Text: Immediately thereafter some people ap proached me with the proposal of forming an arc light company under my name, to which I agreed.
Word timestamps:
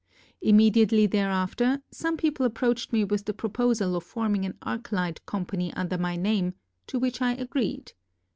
Immediately 0.41 1.05
thereafter 1.05 1.83
some 1.91 2.17
people 2.17 2.43
ap 2.43 2.53
proached 2.55 2.91
me 2.91 3.03
with 3.03 3.25
the 3.25 3.35
proposal 3.35 3.95
of 3.95 4.03
forming 4.03 4.45
an 4.47 4.57
arc 4.63 4.91
light 4.91 5.23
company 5.27 5.71
under 5.75 5.95
my 5.99 6.15
name, 6.15 6.55
to 6.87 6.97
which 6.97 7.21
I 7.21 7.33
agreed. 7.33 7.93